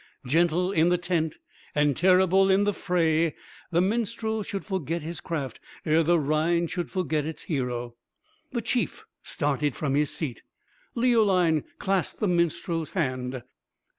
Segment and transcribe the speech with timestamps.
[0.25, 1.37] Gentle in the tent
[1.75, 3.35] and terrible in the fray,
[3.69, 7.93] the minstrel should forget his craft ere the Rhine should forget its hero.
[8.51, 10.41] The chief started from his seat.
[10.95, 13.43] Leoline clasped the minstrel's hand.